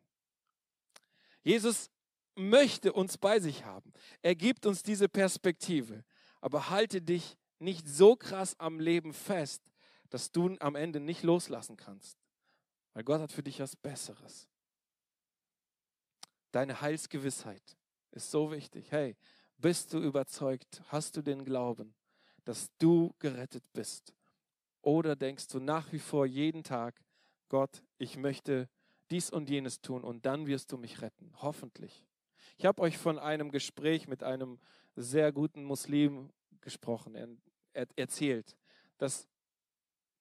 [1.45, 1.91] Jesus
[2.35, 3.93] möchte uns bei sich haben.
[4.21, 6.05] Er gibt uns diese Perspektive.
[6.41, 9.63] Aber halte dich nicht so krass am Leben fest,
[10.11, 12.17] dass du am Ende nicht loslassen kannst.
[12.97, 14.49] Weil Gott hat für dich was Besseres.
[16.51, 17.77] Deine Heilsgewissheit
[18.13, 18.91] ist so wichtig.
[18.91, 19.19] Hey,
[19.59, 20.81] bist du überzeugt?
[20.89, 21.95] Hast du den Glauben,
[22.47, 24.15] dass du gerettet bist?
[24.81, 26.99] Oder denkst du nach wie vor jeden Tag,
[27.51, 28.67] Gott, ich möchte
[29.11, 31.31] dies und jenes tun und dann wirst du mich retten?
[31.43, 32.07] Hoffentlich.
[32.57, 34.59] Ich habe euch von einem Gespräch mit einem
[34.95, 36.33] sehr guten Muslim
[36.63, 37.29] gesprochen, er,
[37.75, 38.57] er, erzählt,
[38.97, 39.29] dass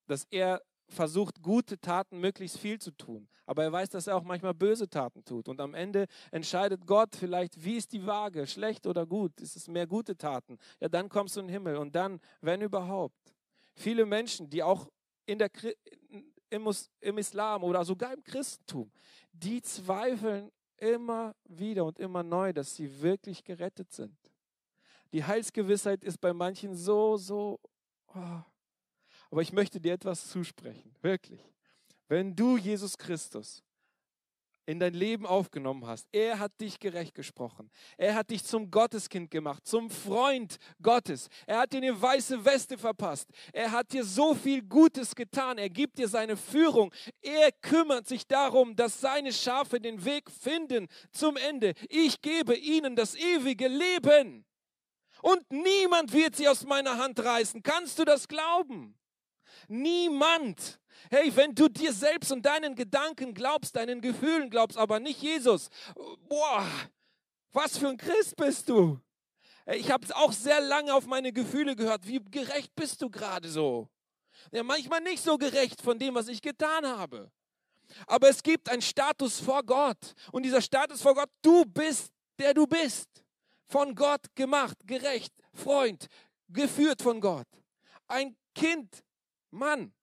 [0.07, 3.27] dass er versucht, gute Taten möglichst viel zu tun.
[3.45, 5.47] Aber er weiß, dass er auch manchmal böse Taten tut.
[5.47, 9.39] Und am Ende entscheidet Gott vielleicht, wie ist die Waage, schlecht oder gut?
[9.39, 10.57] Ist es mehr gute Taten?
[10.79, 11.77] Ja, dann kommst du in den Himmel.
[11.77, 13.35] Und dann, wenn überhaupt,
[13.73, 14.89] viele Menschen, die auch
[15.25, 15.49] in der,
[16.49, 18.91] im, Islam oder sogar im Christentum,
[19.31, 24.17] die zweifeln immer wieder und immer neu, dass sie wirklich gerettet sind.
[25.13, 27.59] Die Heilsgewissheit ist bei manchen so, so,
[28.13, 28.41] oh,
[29.35, 31.41] aber ich möchte dir etwas zusprechen, wirklich.
[32.07, 33.61] Wenn du Jesus Christus
[34.65, 36.07] in dein Leben aufgenommen hast.
[36.13, 37.69] Er hat dich gerecht gesprochen.
[37.97, 41.27] Er hat dich zum Gotteskind gemacht, zum Freund Gottes.
[41.45, 43.29] Er hat dir eine weiße Weste verpasst.
[43.51, 45.57] Er hat dir so viel Gutes getan.
[45.57, 46.93] Er gibt dir seine Führung.
[47.21, 51.73] Er kümmert sich darum, dass seine Schafe den Weg finden zum Ende.
[51.89, 54.45] Ich gebe ihnen das ewige Leben.
[55.21, 57.61] Und niemand wird sie aus meiner Hand reißen.
[57.63, 58.97] Kannst du das glauben?
[59.67, 60.79] Niemand.
[61.09, 65.69] Hey, wenn du dir selbst und deinen Gedanken glaubst, deinen Gefühlen glaubst, aber nicht Jesus,
[66.27, 66.65] boah,
[67.51, 68.99] was für ein Christ bist du?
[69.67, 72.07] Ich habe auch sehr lange auf meine Gefühle gehört.
[72.07, 73.89] Wie gerecht bist du gerade so?
[74.51, 77.31] Ja, manchmal nicht so gerecht von dem, was ich getan habe.
[78.07, 80.13] Aber es gibt einen Status vor Gott.
[80.31, 83.09] Und dieser Status vor Gott, du bist, der du bist.
[83.67, 86.07] Von Gott gemacht, gerecht, Freund,
[86.49, 87.47] geführt von Gott.
[88.07, 89.03] Ein Kind
[89.51, 89.93] Mann,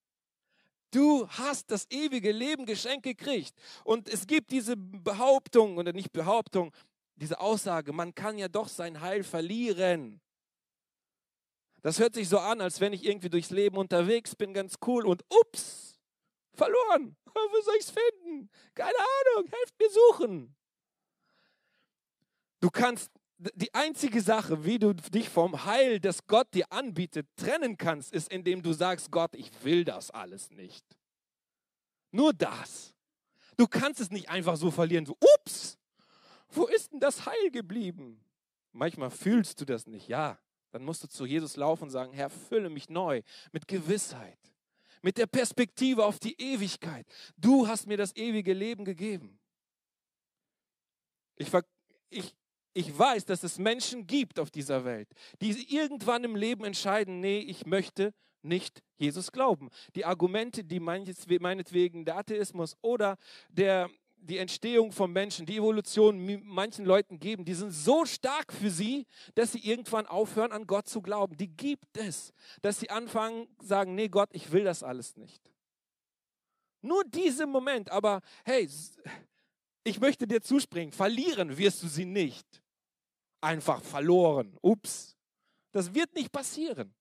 [0.90, 3.54] du hast das ewige Leben geschenkt gekriegt.
[3.84, 6.72] Und es gibt diese Behauptung, oder nicht Behauptung,
[7.16, 10.20] diese Aussage, man kann ja doch sein Heil verlieren.
[11.82, 15.06] Das hört sich so an, als wenn ich irgendwie durchs Leben unterwegs bin, ganz cool
[15.06, 15.98] und ups,
[16.54, 17.16] verloren.
[17.34, 18.48] Wo soll ich es finden?
[18.74, 20.56] Keine Ahnung, helft mir suchen.
[22.60, 23.10] Du kannst
[23.54, 28.30] die einzige Sache, wie du dich vom Heil, das Gott dir anbietet, trennen kannst, ist,
[28.30, 30.84] indem du sagst, Gott, ich will das alles nicht.
[32.10, 32.94] Nur das.
[33.56, 35.78] Du kannst es nicht einfach so verlieren, so, ups,
[36.50, 38.24] wo ist denn das Heil geblieben?
[38.72, 40.38] Manchmal fühlst du das nicht, ja.
[40.70, 44.38] Dann musst du zu Jesus laufen und sagen, Herr, fülle mich neu mit Gewissheit,
[45.02, 47.06] mit der Perspektive auf die Ewigkeit.
[47.36, 49.38] Du hast mir das ewige Leben gegeben.
[51.36, 51.50] Ich,
[52.08, 52.34] ich,
[52.74, 55.08] ich weiß, dass es Menschen gibt auf dieser Welt,
[55.40, 59.70] die irgendwann im Leben entscheiden, nee, ich möchte nicht Jesus glauben.
[59.94, 63.16] Die Argumente, die meinetwegen der Atheismus oder
[63.48, 68.70] der, die Entstehung von Menschen, die Evolution manchen Leuten geben, die sind so stark für
[68.70, 71.36] sie, dass sie irgendwann aufhören, an Gott zu glauben.
[71.36, 72.32] Die gibt es,
[72.62, 75.52] dass sie anfangen, sagen, nee Gott, ich will das alles nicht.
[76.80, 78.68] Nur diesen Moment, aber hey,
[79.84, 82.61] ich möchte dir zuspringen, verlieren wirst du sie nicht
[83.42, 84.56] einfach verloren.
[84.62, 85.16] Ups,
[85.72, 86.94] das wird nicht passieren.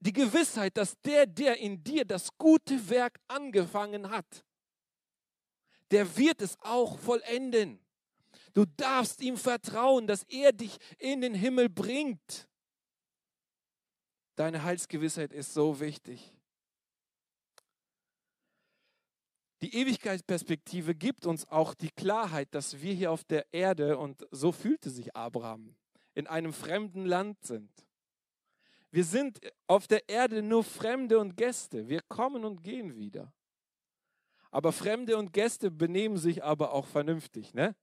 [0.00, 4.44] Die Gewissheit, dass der, der in dir das gute Werk angefangen hat,
[5.90, 7.80] der wird es auch vollenden.
[8.52, 12.48] Du darfst ihm vertrauen, dass er dich in den Himmel bringt.
[14.36, 16.33] Deine Heilsgewissheit ist so wichtig.
[19.64, 24.52] Die Ewigkeitsperspektive gibt uns auch die Klarheit, dass wir hier auf der Erde, und so
[24.52, 25.74] fühlte sich Abraham,
[26.12, 27.70] in einem fremden Land sind.
[28.90, 31.88] Wir sind auf der Erde nur Fremde und Gäste.
[31.88, 33.32] Wir kommen und gehen wieder.
[34.50, 37.54] Aber Fremde und Gäste benehmen sich aber auch vernünftig.
[37.54, 37.74] Ne?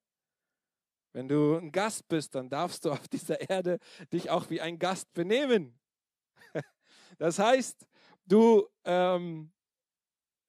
[1.13, 3.79] Wenn du ein Gast bist, dann darfst du auf dieser Erde
[4.13, 5.79] dich auch wie ein Gast benehmen.
[7.17, 7.87] Das heißt,
[8.25, 9.51] du ähm,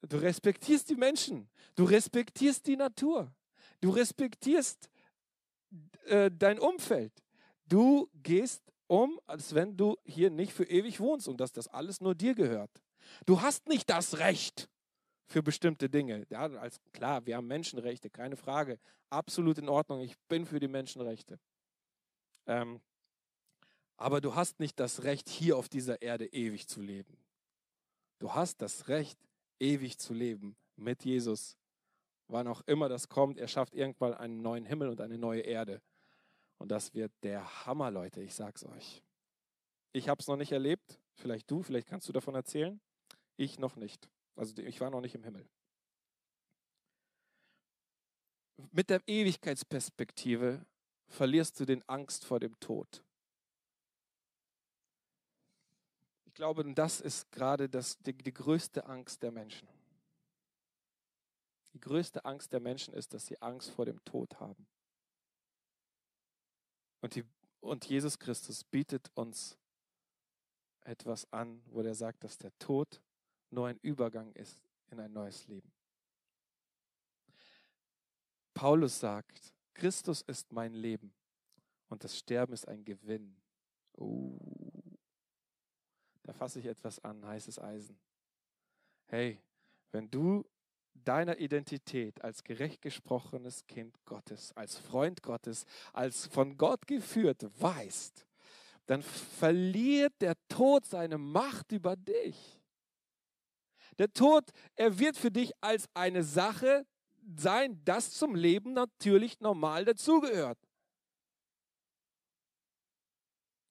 [0.08, 1.48] Du respektierst die Menschen.
[1.74, 3.32] Du respektierst die Natur.
[3.80, 4.90] Du respektierst
[6.06, 7.12] äh, dein Umfeld.
[7.66, 12.00] Du gehst um, als wenn du hier nicht für ewig wohnst und dass das alles
[12.00, 12.82] nur dir gehört.
[13.26, 14.68] Du hast nicht das Recht
[15.26, 16.26] für bestimmte Dinge.
[16.28, 18.78] Ja, als, klar, wir haben Menschenrechte, keine Frage.
[19.08, 20.00] Absolut in Ordnung.
[20.00, 21.38] Ich bin für die Menschenrechte.
[22.46, 22.80] Ähm,
[23.96, 27.16] aber du hast nicht das Recht, hier auf dieser Erde ewig zu leben.
[28.18, 29.18] Du hast das Recht,
[29.62, 31.56] ewig zu leben mit Jesus.
[32.28, 35.80] Wann auch immer das kommt, er schafft irgendwann einen neuen Himmel und eine neue Erde.
[36.58, 39.02] Und das wird der Hammer, Leute, ich sag's euch.
[39.92, 42.80] Ich habe es noch nicht erlebt, vielleicht du, vielleicht kannst du davon erzählen.
[43.36, 44.08] Ich noch nicht.
[44.36, 45.48] Also ich war noch nicht im Himmel.
[48.70, 50.64] Mit der Ewigkeitsperspektive
[51.08, 53.04] verlierst du den Angst vor dem Tod.
[56.32, 59.68] Ich glaube, das ist gerade das, die, die größte Angst der Menschen.
[61.74, 64.66] Die größte Angst der Menschen ist, dass sie Angst vor dem Tod haben.
[67.02, 67.24] Und, die,
[67.60, 69.58] und Jesus Christus bietet uns
[70.80, 73.02] etwas an, wo er sagt, dass der Tod
[73.50, 75.70] nur ein Übergang ist in ein neues Leben.
[78.54, 81.12] Paulus sagt, Christus ist mein Leben
[81.88, 83.36] und das Sterben ist ein Gewinn.
[83.98, 84.81] Uh.
[86.22, 87.98] Da fasse ich etwas an, heißes Eisen.
[89.06, 89.40] Hey,
[89.90, 90.44] wenn du
[90.94, 98.26] deiner Identität als gerecht gesprochenes Kind Gottes, als Freund Gottes, als von Gott geführt weißt,
[98.86, 102.60] dann verliert der Tod seine Macht über dich.
[103.98, 106.86] Der Tod, er wird für dich als eine Sache
[107.36, 110.58] sein, das zum Leben natürlich normal dazugehört.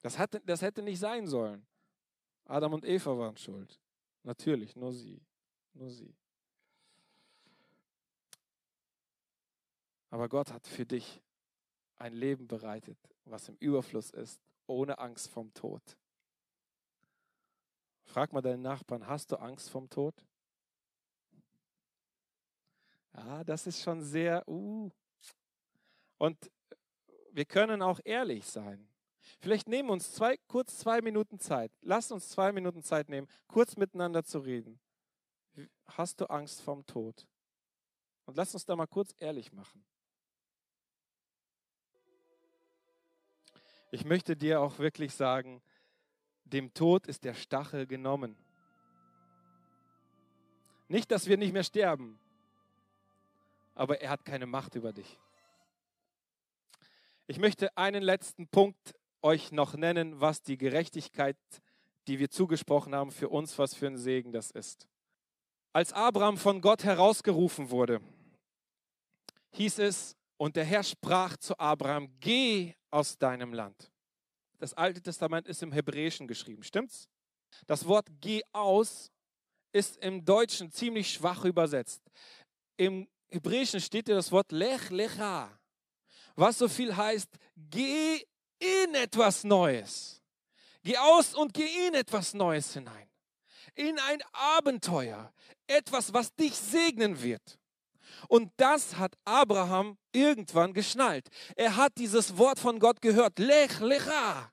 [0.01, 1.65] Das, hatte, das hätte nicht sein sollen.
[2.51, 3.79] Adam und Eva waren schuld.
[4.23, 5.21] Natürlich, nur sie.
[5.73, 6.13] Nur sie.
[10.09, 11.21] Aber Gott hat für dich
[11.95, 15.81] ein Leben bereitet, was im Überfluss ist, ohne Angst vom Tod.
[18.03, 20.13] Frag mal deinen Nachbarn, hast du Angst vom Tod?
[23.13, 24.91] Ja, das ist schon sehr, uh.
[26.17, 26.51] Und
[27.31, 28.90] wir können auch ehrlich sein.
[29.39, 31.71] Vielleicht nehmen wir uns zwei, kurz zwei Minuten Zeit.
[31.81, 34.79] Lass uns zwei Minuten Zeit nehmen, kurz miteinander zu reden.
[35.85, 37.27] Hast du Angst vorm Tod?
[38.25, 39.83] Und lass uns da mal kurz ehrlich machen.
[43.91, 45.61] Ich möchte dir auch wirklich sagen,
[46.45, 48.37] dem Tod ist der Stachel genommen.
[50.87, 52.19] Nicht, dass wir nicht mehr sterben,
[53.75, 55.19] aber er hat keine Macht über dich.
[57.27, 61.37] Ich möchte einen letzten Punkt euch noch nennen, was die Gerechtigkeit,
[62.07, 64.87] die wir zugesprochen haben, für uns, was für ein Segen das ist.
[65.73, 68.01] Als Abraham von Gott herausgerufen wurde,
[69.51, 73.91] hieß es, und der Herr sprach zu Abraham, geh aus deinem Land.
[74.57, 77.07] Das Alte Testament ist im Hebräischen geschrieben, stimmt's?
[77.67, 79.11] Das Wort geh aus
[79.71, 82.01] ist im Deutschen ziemlich schwach übersetzt.
[82.77, 85.57] Im Hebräischen steht hier das Wort lech lecha,
[86.35, 88.25] was so viel heißt, geh
[88.61, 90.21] in etwas Neues.
[90.83, 93.09] Geh aus und geh in etwas Neues hinein.
[93.75, 95.33] In ein Abenteuer.
[95.67, 97.59] Etwas, was dich segnen wird.
[98.27, 101.27] Und das hat Abraham irgendwann geschnallt.
[101.55, 103.39] Er hat dieses Wort von Gott gehört.
[103.39, 104.51] Lech lecha.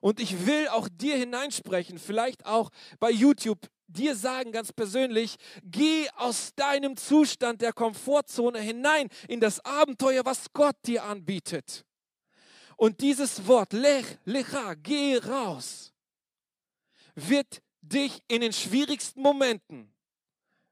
[0.00, 2.70] Und ich will auch dir hineinsprechen, vielleicht auch
[3.00, 9.58] bei YouTube, dir sagen ganz persönlich, geh aus deinem Zustand der Komfortzone hinein in das
[9.64, 11.84] Abenteuer, was Gott dir anbietet.
[12.78, 15.92] Und dieses Wort, lech, lecha, geh raus,
[17.16, 19.92] wird dich in den schwierigsten Momenten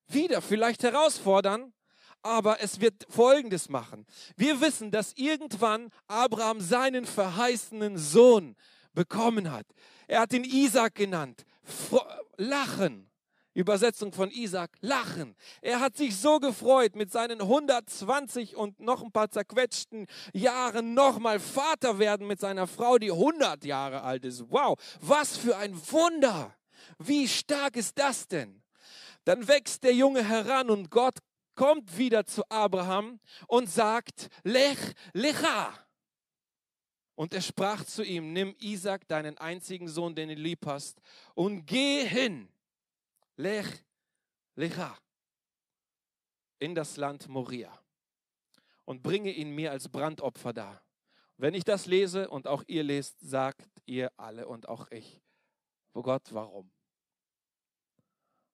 [0.07, 1.73] wieder vielleicht herausfordern,
[2.23, 4.07] aber es wird Folgendes machen.
[4.37, 8.55] Wir wissen, dass irgendwann Abraham seinen verheißenen Sohn
[8.93, 9.67] bekommen hat.
[10.07, 11.45] Er hat ihn Isaac genannt.
[12.37, 13.11] Lachen.
[13.57, 15.35] Übersetzung von Isaac, lachen.
[15.63, 21.41] Er hat sich so gefreut, mit seinen 120 und noch ein paar zerquetschten Jahren nochmal
[21.41, 24.45] Vater werden mit seiner Frau, die 100 Jahre alt ist.
[24.51, 26.55] Wow, was für ein Wunder.
[26.99, 28.63] Wie stark ist das denn?
[29.25, 31.19] Dann wächst der Junge heran und Gott
[31.55, 34.79] kommt wieder zu Abraham und sagt, Lech,
[35.15, 35.73] Lecha.
[37.15, 41.01] Und er sprach zu ihm, nimm Isaac, deinen einzigen Sohn, den du lieb hast,
[41.35, 42.51] und geh hin,
[43.37, 43.67] Lech,
[44.55, 44.97] Lecha,
[46.59, 47.79] in das Land Moria
[48.87, 50.83] und bringe ihn mir als Brandopfer dar.
[51.37, 55.21] Wenn ich das lese und auch ihr lest, sagt ihr alle und auch ich,
[55.93, 56.71] oh Gott, warum?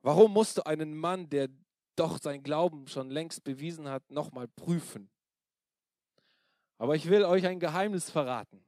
[0.00, 1.48] Warum musst du einen Mann, der
[1.94, 5.08] doch sein Glauben schon längst bewiesen hat, nochmal prüfen?
[6.78, 8.64] Aber ich will euch ein Geheimnis verraten.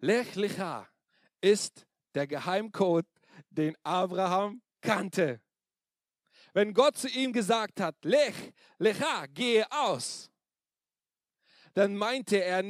[0.00, 0.88] Lech Lecha
[1.40, 3.06] ist der Geheimcode,
[3.50, 5.40] den Abraham kannte.
[6.52, 10.30] Wenn Gott zu ihm gesagt hat, Lech, Lecha, gehe aus,
[11.74, 12.64] dann meinte er,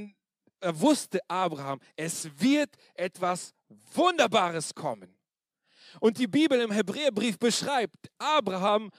[0.60, 3.54] er wusste Abraham, es wird etwas
[3.94, 5.16] Wunderbares kommen.
[6.00, 8.90] Und die Bibel im Hebräerbrief beschreibt, Abraham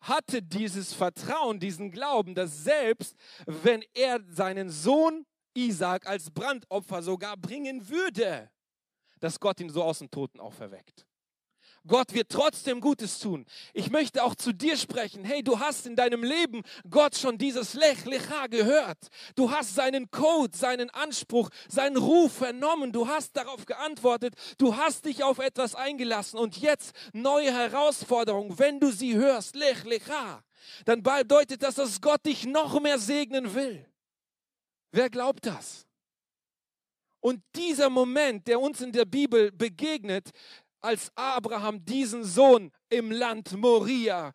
[0.00, 7.36] hatte dieses Vertrauen, diesen Glauben, dass selbst wenn er seinen Sohn Isaac als Brandopfer sogar
[7.36, 8.50] bringen würde,
[9.20, 11.06] dass Gott ihn so aus dem Toten auferweckt.
[11.86, 13.46] Gott wird trotzdem Gutes tun.
[13.72, 15.24] Ich möchte auch zu dir sprechen.
[15.24, 18.98] Hey, du hast in deinem Leben Gott schon dieses Lech Lecha gehört.
[19.36, 22.92] Du hast seinen Code, seinen Anspruch, seinen Ruf vernommen.
[22.92, 24.34] Du hast darauf geantwortet.
[24.58, 26.38] Du hast dich auf etwas eingelassen.
[26.38, 28.58] Und jetzt neue Herausforderungen.
[28.58, 30.42] Wenn du sie hörst, Lech Lecha,
[30.84, 33.86] dann bedeutet das, dass Gott dich noch mehr segnen will.
[34.90, 35.85] Wer glaubt das?
[37.26, 40.30] Und dieser Moment, der uns in der Bibel begegnet,
[40.80, 44.32] als Abraham diesen Sohn im Land Moria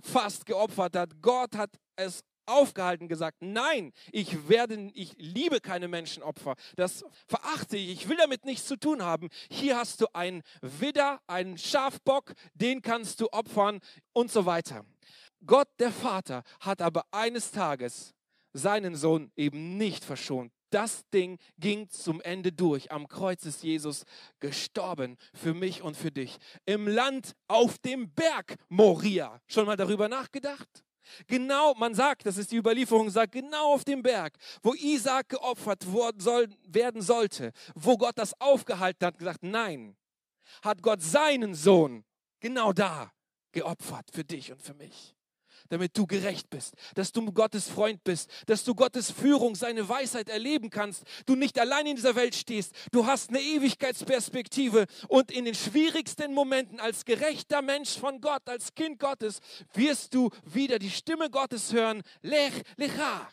[0.00, 1.20] fast geopfert hat.
[1.20, 6.54] Gott hat es aufgehalten gesagt, nein, ich werde, ich liebe keine Menschenopfer.
[6.76, 7.90] Das verachte ich.
[7.90, 9.28] Ich will damit nichts zu tun haben.
[9.50, 13.80] Hier hast du einen Widder, einen Schafbock, den kannst du opfern
[14.14, 14.86] und so weiter.
[15.44, 18.14] Gott, der Vater, hat aber eines Tages
[18.54, 20.50] seinen Sohn eben nicht verschont.
[20.70, 22.90] Das Ding ging zum Ende durch.
[22.92, 24.04] Am Kreuz ist Jesus
[24.38, 26.38] gestorben für mich und für dich.
[26.64, 29.40] Im Land auf dem Berg Moria.
[29.46, 30.84] Schon mal darüber nachgedacht?
[31.26, 35.84] Genau, man sagt, das ist die Überlieferung, sagt genau auf dem Berg, wo Isaac geopfert
[36.18, 39.96] soll, werden sollte, wo Gott das aufgehalten hat, gesagt, nein,
[40.62, 42.04] hat Gott seinen Sohn
[42.38, 43.12] genau da
[43.50, 45.16] geopfert für dich und für mich
[45.70, 50.28] damit du gerecht bist, dass du Gottes Freund bist, dass du Gottes Führung, seine Weisheit
[50.28, 55.46] erleben kannst, du nicht allein in dieser Welt stehst, du hast eine Ewigkeitsperspektive und in
[55.46, 59.40] den schwierigsten Momenten als gerechter Mensch von Gott, als Kind Gottes,
[59.72, 63.28] wirst du wieder die Stimme Gottes hören, Lech, Lecha.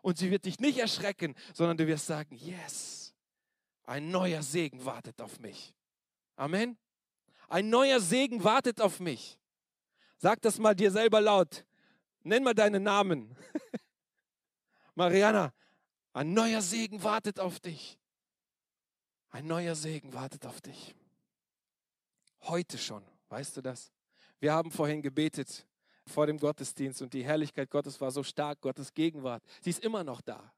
[0.00, 3.14] Und sie wird dich nicht erschrecken, sondern du wirst sagen, yes,
[3.84, 5.74] ein neuer Segen wartet auf mich.
[6.36, 6.78] Amen.
[7.48, 9.37] Ein neuer Segen wartet auf mich.
[10.18, 11.64] Sag das mal dir selber laut.
[12.24, 13.36] Nenn mal deinen Namen.
[14.94, 15.52] Mariana,
[16.12, 17.98] ein neuer Segen wartet auf dich.
[19.30, 20.94] Ein neuer Segen wartet auf dich.
[22.42, 23.92] Heute schon, weißt du das?
[24.40, 25.66] Wir haben vorhin gebetet
[26.06, 29.42] vor dem Gottesdienst und die Herrlichkeit Gottes war so stark, Gottes Gegenwart.
[29.60, 30.52] Sie ist immer noch da.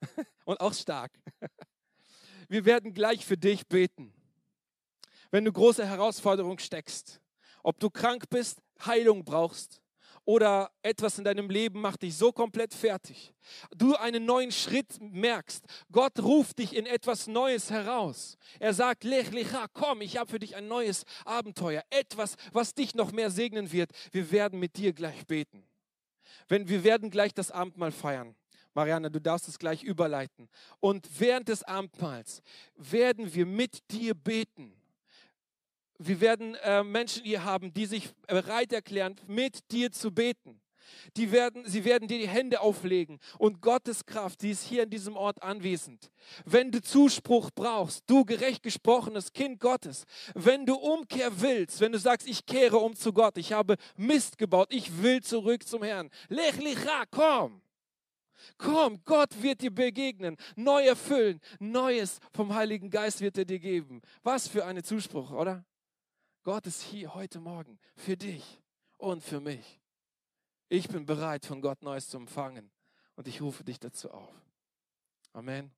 [0.44, 1.12] und auch stark.
[2.48, 4.12] Wir werden gleich für dich beten.
[5.30, 7.20] Wenn du große Herausforderungen steckst,
[7.62, 9.80] ob du krank bist, Heilung brauchst
[10.24, 13.34] oder etwas in deinem Leben macht dich so komplett fertig.
[13.76, 15.64] Du einen neuen Schritt merkst.
[15.92, 18.38] Gott ruft dich in etwas Neues heraus.
[18.58, 21.82] Er sagt, Lech Lecha, komm, ich habe für dich ein neues Abenteuer.
[21.90, 23.90] Etwas, was dich noch mehr segnen wird.
[24.12, 25.66] Wir werden mit dir gleich beten.
[26.48, 28.34] Wenn wir werden gleich das Abendmahl feiern.
[28.72, 30.48] Marianne, du darfst es gleich überleiten.
[30.80, 32.42] Und während des Abendmahls
[32.76, 34.74] werden wir mit dir beten.
[35.98, 40.60] Wir werden äh, Menschen hier haben, die sich bereit erklären, mit dir zu beten.
[41.16, 44.90] Die werden, sie werden dir die Hände auflegen und Gottes Kraft, die ist hier in
[44.90, 46.10] diesem Ort anwesend.
[46.44, 51.98] Wenn du Zuspruch brauchst, du gerecht gesprochenes Kind Gottes, wenn du Umkehr willst, wenn du
[51.98, 56.10] sagst, ich kehre um zu Gott, ich habe Mist gebaut, ich will zurück zum Herrn.
[56.28, 57.60] Lech licha, komm.
[58.58, 64.02] Komm, Gott wird dir begegnen, neu erfüllen, Neues vom Heiligen Geist wird er dir geben.
[64.22, 65.64] Was für ein Zuspruch, oder?
[66.44, 68.60] Gott ist hier heute Morgen für dich
[68.98, 69.80] und für mich.
[70.68, 72.70] Ich bin bereit, von Gott Neues zu empfangen
[73.16, 74.34] und ich rufe dich dazu auf.
[75.32, 75.72] Amen.